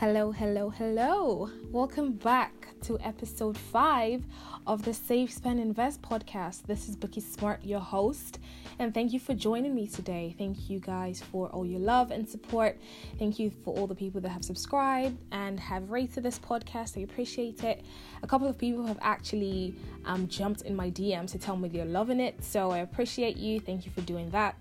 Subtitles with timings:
[0.00, 1.50] Hello, hello, hello.
[1.70, 4.24] Welcome back to episode five
[4.66, 6.62] of the Save, Spend, Invest podcast.
[6.62, 8.38] This is Bookie Smart, your host,
[8.78, 10.34] and thank you for joining me today.
[10.38, 12.78] Thank you guys for all your love and support.
[13.18, 16.96] Thank you for all the people that have subscribed and have rated this podcast.
[16.96, 17.84] I appreciate it.
[18.22, 19.74] A couple of people have actually
[20.06, 23.60] um, jumped in my DMs to tell me they're loving it, so I appreciate you.
[23.60, 24.56] Thank you for doing that.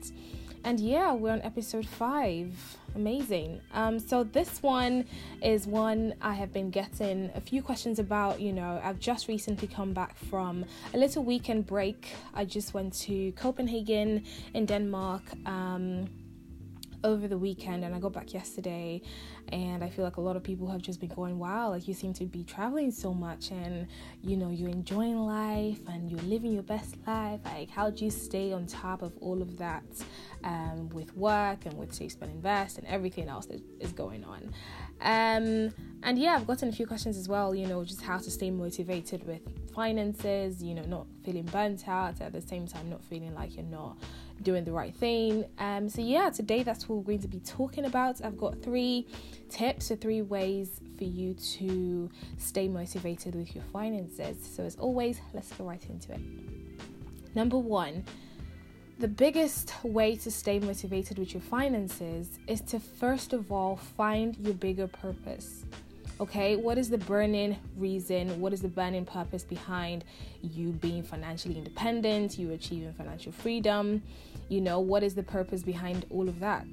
[0.63, 2.53] And yeah, we're on episode five.
[2.95, 3.61] Amazing.
[3.73, 5.05] Um, so this one
[5.41, 8.41] is one I have been getting a few questions about.
[8.41, 12.13] You know, I've just recently come back from a little weekend break.
[12.33, 15.23] I just went to Copenhagen in Denmark.
[15.45, 16.09] Um,
[17.03, 19.01] over the weekend and I got back yesterday
[19.51, 21.93] and I feel like a lot of people have just been going wow like you
[21.93, 23.87] seem to be traveling so much and
[24.21, 28.11] you know you're enjoying life and you're living your best life like how do you
[28.11, 29.83] stay on top of all of that
[30.43, 34.53] um, with work and with save spend invest and everything else that is going on
[35.01, 38.31] um, and yeah I've gotten a few questions as well you know just how to
[38.31, 39.41] stay motivated with
[39.73, 43.65] finances you know not feeling burnt out at the same time not feeling like you're
[43.65, 43.97] not
[44.43, 45.45] doing the right thing.
[45.57, 48.23] Um, so yeah, today that's what we're going to be talking about.
[48.23, 49.07] I've got three
[49.49, 54.37] tips or three ways for you to stay motivated with your finances.
[54.55, 56.21] So as always, let's go right into it.
[57.35, 58.03] Number one,
[58.99, 64.35] the biggest way to stay motivated with your finances is to first of all find
[64.35, 65.63] your bigger purpose.
[66.19, 68.41] Okay, what is the burning reason?
[68.41, 70.03] What is the burning purpose behind
[70.41, 74.03] you being financially independent, you achieving financial freedom?
[74.49, 76.67] You know, what is the purpose behind all of that?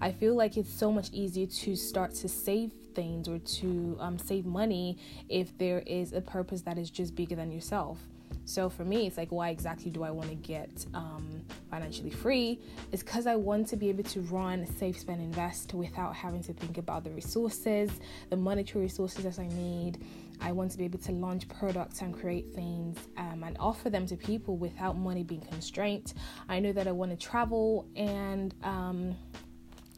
[0.00, 4.18] I feel like it's so much easier to start to save things or to um,
[4.18, 8.00] save money if there is a purpose that is just bigger than yourself.
[8.48, 12.58] So for me, it's like, why exactly do I want to get um, financially free?
[12.92, 16.54] It's because I want to be able to run, save, spend, invest without having to
[16.54, 17.90] think about the resources,
[18.30, 19.98] the monetary resources that I need.
[20.40, 24.06] I want to be able to launch products and create things um, and offer them
[24.06, 26.14] to people without money being constrained.
[26.48, 29.14] I know that I want to travel and, um,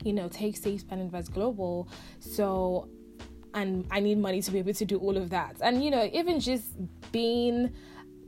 [0.02, 1.88] you know, take Save, Spend, Invest Global.
[2.18, 2.88] So,
[3.54, 5.54] and I need money to be able to do all of that.
[5.60, 6.72] And, you know, even just
[7.12, 7.72] being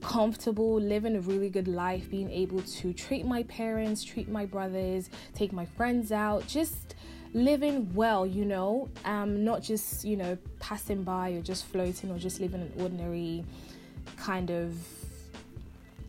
[0.02, 5.10] comfortable, living a really good life, being able to treat my parents, treat my brothers,
[5.34, 6.94] take my friends out, just
[7.34, 12.18] living well, you know, um, not just, you know, passing by or just floating or
[12.18, 13.44] just living an ordinary
[14.16, 14.74] kind of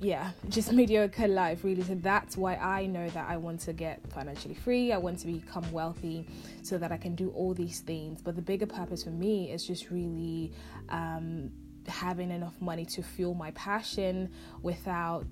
[0.03, 1.81] yeah, just mediocre life, really.
[1.83, 4.91] So that's why I know that I want to get financially free.
[4.91, 6.27] I want to become wealthy
[6.61, 8.21] so that I can do all these things.
[8.21, 10.51] But the bigger purpose for me is just really
[10.89, 11.51] um,
[11.87, 14.29] having enough money to fuel my passion
[14.61, 15.27] without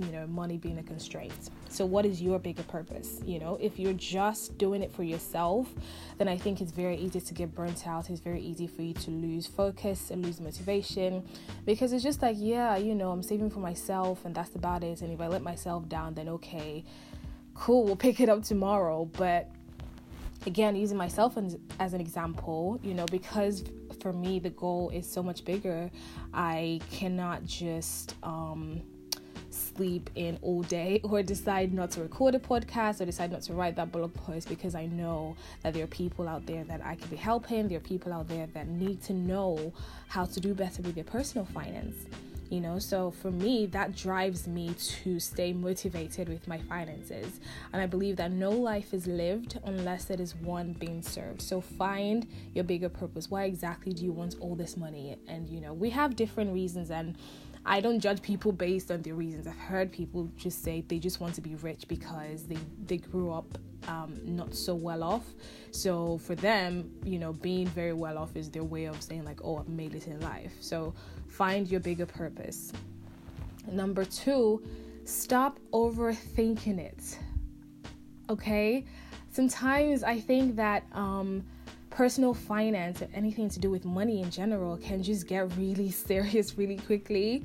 [0.00, 1.50] you know money being a constraint.
[1.68, 3.20] So what is your bigger purpose?
[3.24, 5.68] You know if you're just doing it for yourself
[6.18, 8.10] then i think it's very easy to get burnt out.
[8.10, 11.24] It's very easy for you to lose focus and lose motivation
[11.66, 15.02] because it's just like yeah you know i'm saving for myself and that's about it.
[15.02, 16.84] And if i let myself down then okay
[17.54, 19.04] cool we'll pick it up tomorrow.
[19.04, 19.50] But
[20.46, 21.36] again using myself
[21.78, 23.64] as, an example you know because
[24.00, 25.90] for me the goal is so much bigger
[26.32, 28.80] i cannot just um
[29.50, 33.52] sleep in all day or decide not to record a podcast or decide not to
[33.52, 36.94] write that blog post because I know that there are people out there that I
[36.94, 37.68] could be helping.
[37.68, 39.72] There are people out there that need to know
[40.08, 41.96] how to do better with their personal finance
[42.50, 42.78] you know?
[42.78, 47.40] So for me that drives me to stay motivated with my finances.
[47.72, 51.40] And i believe that no life is lived unless it is one being served.
[51.40, 53.30] So find your bigger purpose.
[53.30, 55.16] Why exactly do you want all this money?
[55.28, 57.16] And you know we have different reasons and
[57.64, 59.46] I don't judge people based on their reasons.
[59.46, 63.30] I've heard people just say they just want to be rich because they they grew
[63.30, 65.24] up um, not so well off.
[65.70, 69.40] So for them, you know, being very well off is their way of saying like,
[69.44, 70.94] "Oh, I've made it in life." So
[71.28, 72.72] find your bigger purpose.
[73.70, 74.62] Number two,
[75.04, 77.18] stop overthinking it.
[78.28, 78.86] Okay,
[79.32, 81.44] sometimes I think that um,
[81.90, 86.56] personal finance and anything to do with money in general can just get really serious
[86.56, 87.42] really quickly.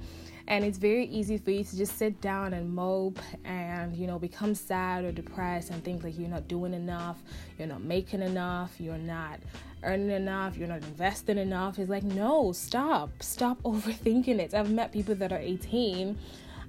[0.47, 4.19] And it's very easy for you to just sit down and mope and you know
[4.19, 7.17] become sad or depressed and think like you're not doing enough
[7.57, 9.39] you're not making enough you're not
[9.81, 11.79] earning enough you're not investing enough.
[11.79, 14.53] It's like no stop stop overthinking it.
[14.53, 16.15] I've met people that are 18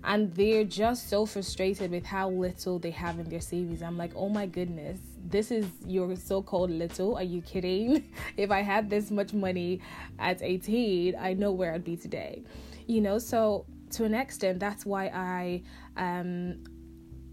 [0.04, 3.82] and they're just so frustrated with how little they have in their savings.
[3.82, 4.98] I'm like oh my goodness
[5.30, 7.16] this is your so-called little.
[7.16, 8.12] Are you kidding?
[8.36, 9.80] If i had this much money
[10.18, 12.42] at 18 i know where i'd be today.
[12.86, 15.62] You know so to an extent that's why i
[15.96, 16.58] um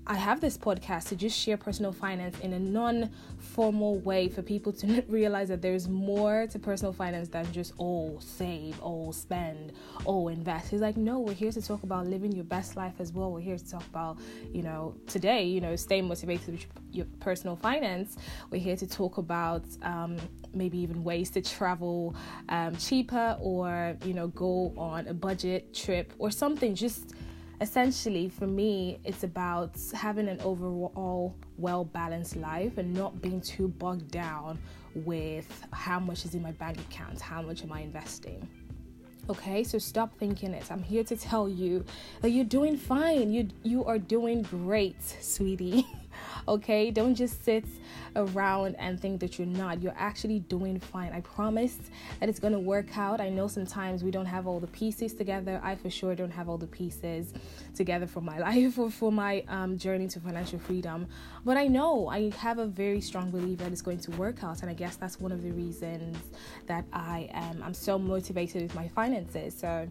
[0.06, 3.10] I have this podcast to just share personal finance in a non
[3.40, 8.18] formal way for people to realize that there's more to personal finance than just, oh,
[8.20, 9.72] save, oh, spend,
[10.06, 10.70] oh, invest.
[10.72, 13.32] He's like, no, we're here to talk about living your best life as well.
[13.32, 14.18] We're here to talk about,
[14.52, 18.18] you know, today, you know, stay motivated with your personal finance.
[18.50, 20.18] We're here to talk about um,
[20.54, 22.14] maybe even ways to travel
[22.50, 26.76] um, cheaper or, you know, go on a budget trip or something.
[26.76, 27.14] Just
[27.64, 33.70] essentially for me it's about having an overall well balanced life and not being too
[33.70, 34.60] bogged down
[34.96, 38.46] with how much is in my bank account how much am i investing.
[39.30, 41.86] Okay so stop thinking it i'm here to tell you
[42.22, 43.32] that you're doing fine.
[43.32, 45.88] You you are doing great sweetie
[46.48, 46.92] okay?
[46.92, 47.66] Don't just sit
[48.16, 49.82] around and think that you're not.
[49.82, 51.12] You're actually doing fine.
[51.14, 51.78] I promise
[52.20, 53.20] that it's going to work out.
[53.20, 55.60] I know sometimes we don't have all the pieces together.
[55.64, 57.34] I for sure don't have all the pieces
[57.76, 61.08] together for my life or for my um, journey to financial freedom.
[61.46, 64.62] But i know i have a very strong belief that it's going to work out
[64.62, 66.18] and i guess that's one of the reasons
[66.68, 69.54] that i am i'm so motivated with my finances.
[69.54, 69.88] So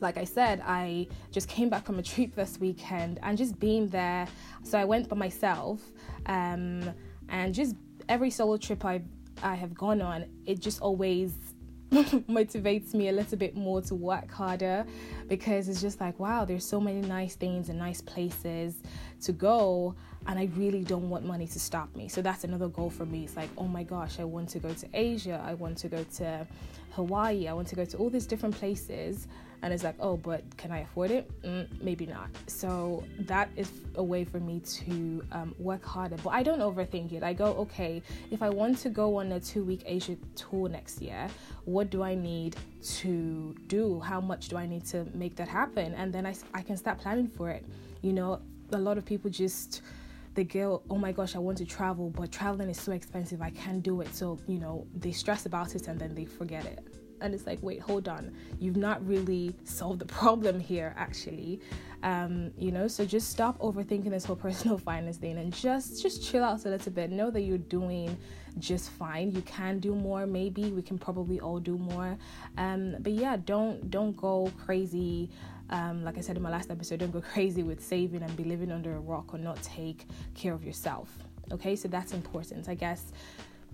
[0.00, 3.88] like I said, I just came back from a trip this weekend and just being
[3.88, 4.26] there.
[4.62, 5.80] So I went by myself,
[6.26, 6.92] um,
[7.28, 7.74] and just
[8.08, 9.02] every solo trip I
[9.42, 11.32] I have gone on, it just always
[11.92, 14.84] motivates me a little bit more to work harder
[15.28, 18.76] because it's just like wow, there's so many nice things and nice places
[19.22, 19.94] to go
[20.26, 22.08] and I really don't want money to stop me.
[22.08, 23.24] So that's another goal for me.
[23.24, 26.04] It's like, oh my gosh, I want to go to Asia, I want to go
[26.16, 26.46] to
[26.94, 29.26] Hawaii, I want to go to all these different places
[29.62, 31.30] and it's like oh but can i afford it?
[31.42, 32.28] Mm, maybe not.
[32.46, 37.12] So that is a way for me to um, work harder but i don't overthink
[37.12, 37.22] it.
[37.22, 41.00] I go okay if i want to go on a two week asia tour next
[41.00, 41.28] year
[41.64, 42.56] what do i need
[43.00, 43.98] to do?
[44.00, 45.94] How much do i need to make that happen?
[45.94, 47.64] And then i, I can start planning for it.
[48.02, 48.40] You know
[48.72, 49.82] a lot of people just
[50.34, 53.50] they go, oh my gosh, I want to travel, but traveling is so expensive, I
[53.50, 54.14] can't do it.
[54.14, 57.58] So, you know, they stress about it and then they forget it and it's like
[57.62, 58.34] wait hold on.
[58.58, 61.60] You've not really solved the problem here actually.
[62.02, 66.24] Um, you know so just stop overthinking this whole personal finance thing and just just
[66.24, 67.10] chill out a little bit.
[67.10, 68.16] Know that you're doing
[68.58, 69.32] just fine.
[69.32, 70.70] You can do more maybe.
[70.70, 72.16] We can probably all do more.
[72.58, 75.30] Um, but yeah don't don't go crazy.
[75.70, 78.44] Um, like I said in my last episode, don't go crazy with saving and be
[78.44, 81.08] living under a rock or not take care of yourself.
[81.52, 82.68] Okay, so that's important.
[82.68, 83.12] I guess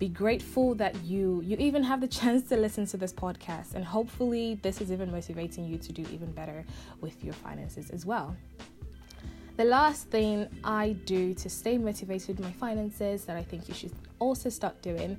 [0.01, 3.85] be grateful that you you even have the chance to listen to this podcast and
[3.85, 6.65] hopefully this is even motivating you to do even better
[7.01, 8.35] with your finances as well
[9.57, 13.75] the last thing i do to stay motivated with my finances that i think you
[13.75, 15.15] should also start doing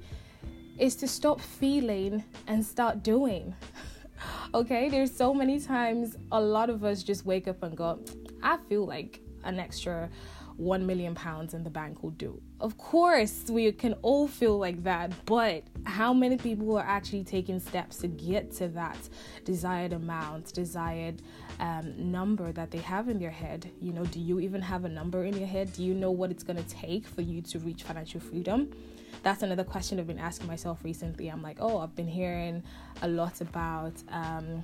[0.79, 3.55] is to stop feeling and start doing
[4.53, 8.01] okay there's so many times a lot of us just wake up and go
[8.43, 10.11] i feel like an extra
[10.57, 12.41] 1 million pounds in the bank will do.
[12.63, 17.59] Of course, we can all feel like that, but how many people are actually taking
[17.59, 18.97] steps to get to that
[19.45, 21.23] desired amount, desired
[21.59, 23.69] um, number that they have in their head?
[23.81, 25.73] You know, do you even have a number in your head?
[25.73, 28.71] Do you know what it's going to take for you to reach financial freedom?
[29.25, 31.27] That's another question I've been asking myself recently.
[31.31, 32.63] I'm like, oh, I've been hearing
[33.03, 33.95] a lot about.
[34.09, 34.63] Um,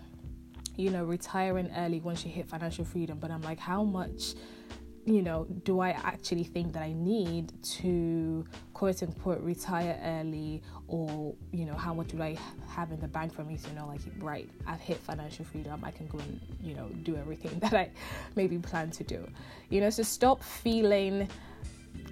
[0.76, 4.34] you know, retiring early once you hit financial freedom, but I'm like, how much
[5.08, 7.50] you know, do I actually think that I need
[7.81, 8.44] to
[8.75, 12.37] quote unquote retire early, or you know, how much do I
[12.69, 15.92] have in the bank for me to know, like, right, I've hit financial freedom, I
[15.92, 17.90] can go and you know do everything that I
[18.37, 19.26] maybe plan to do,
[19.71, 21.28] you know, so stop feeling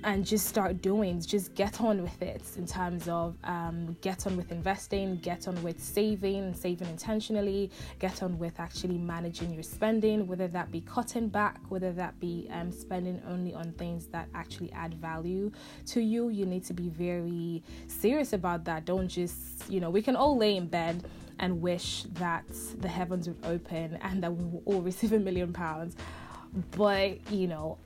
[0.04, 4.36] and just start doing just get on with it in terms of um, get on
[4.36, 10.26] with investing get on with saving saving intentionally get on with actually managing your spending
[10.26, 14.72] whether that be cutting back whether that be um, spending only on things that actually
[14.72, 15.50] add value
[15.86, 16.28] to you.
[16.28, 18.84] You need to be very serious about that.
[18.84, 21.04] Don't just you know we can all lay in bed
[21.38, 22.46] and wish that
[22.80, 25.96] the heavens would open and that we will all receive a million pounds
[26.70, 27.76] but you know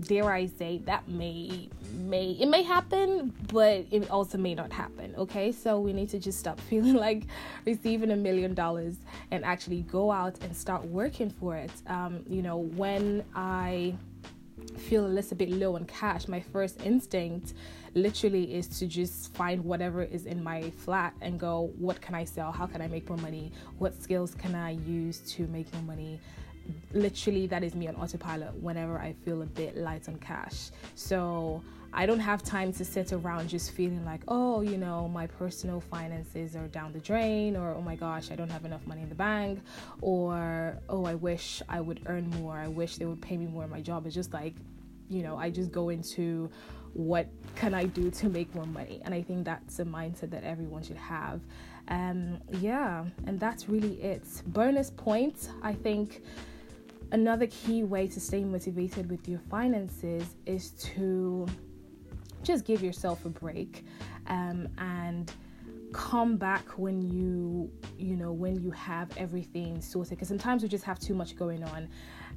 [0.00, 5.14] dare I say that may may it may happen, but it also may not happen.
[5.16, 7.24] Okay, so we need to just stop feeling like
[7.64, 8.96] receiving a million dollars
[9.30, 11.72] and actually go out and start working for it.
[11.86, 13.94] Um, you know, when I
[14.78, 17.54] feel a little bit low on cash, my first instinct
[17.94, 22.24] literally is to just find whatever is in my flat and go, what can I
[22.24, 22.50] sell?
[22.50, 23.52] How can I make more money?
[23.78, 26.20] What skills can I use to make more money?
[26.92, 30.70] Literally that is me on autopilot whenever I feel a bit light on cash.
[30.94, 31.62] So
[31.96, 35.80] I don't have time to sit around just feeling like, oh, you know, my personal
[35.80, 39.08] finances are down the drain, or oh my gosh, I don't have enough money in
[39.08, 39.60] the bank,
[40.00, 42.56] or oh, I wish I would earn more.
[42.56, 44.06] I wish they would pay me more in my job.
[44.06, 44.54] It's just like,
[45.08, 46.50] you know, I just go into
[46.94, 49.00] what can I do to make more money?
[49.04, 51.40] And I think that's a mindset that everyone should have.
[51.88, 54.24] Um, yeah, and that's really it.
[54.46, 56.22] Bonus points, I think
[57.12, 61.46] another key way to stay motivated with your finances is to
[62.42, 63.84] just give yourself a break
[64.26, 65.32] um, and
[65.94, 70.82] come back when you you know when you have everything sorted because sometimes we just
[70.82, 71.88] have too much going on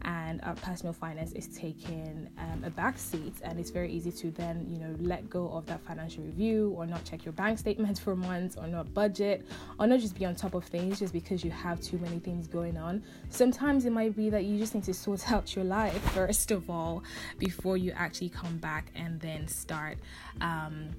[0.04, 4.30] and our personal finance is taking um, a back seat and it's very easy to
[4.30, 8.00] then you know let go of that financial review or not check your bank statements
[8.00, 9.44] for months or not budget
[9.80, 12.46] or not just be on top of things just because you have too many things
[12.46, 13.02] going on.
[13.32, 16.70] Sometimes it might be that you just need to sort out your life first of
[16.70, 17.04] all
[17.40, 19.98] before you actually come back and then start
[20.42, 20.90] um,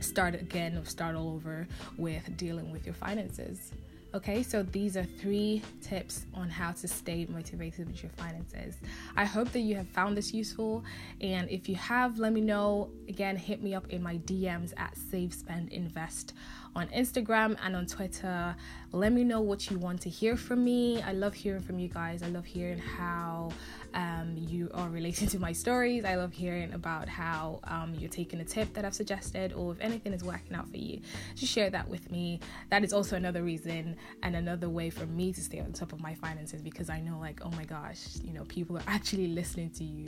[0.00, 3.72] start again start all over with dealing with your finances.
[4.14, 8.76] Okay, so these are three tips on how to stay motivated with your finances.
[9.16, 10.84] I hope that you have found this useful,
[11.22, 12.90] and if you have, let me know.
[13.08, 16.34] Again, hit me up in my DMs at Save Spend Invest
[16.76, 18.54] on Instagram and on Twitter.
[18.92, 21.00] Let me know what you want to hear from me.
[21.00, 22.22] I love hearing from you guys.
[22.22, 23.50] I love hearing how
[23.94, 26.04] um, you are relating to my stories.
[26.04, 29.80] I love hearing about how um, you're taking a tip that I've suggested, or if
[29.80, 31.00] anything is working out for you,
[31.34, 32.40] just share that with me.
[32.70, 36.00] That is also another reason and another way for me to stay on top of
[36.00, 39.70] my finances because I know, like, oh my gosh, you know, people are actually listening
[39.70, 40.06] to you.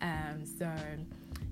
[0.00, 0.70] Um, so,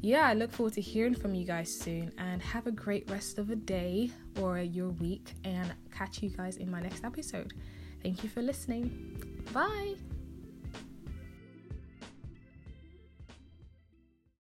[0.01, 3.39] yeah, I look forward to hearing from you guys soon and have a great rest
[3.39, 4.11] of the day
[4.41, 7.53] or your week and catch you guys in my next episode.
[8.03, 9.17] Thank you for listening.
[9.53, 9.95] Bye.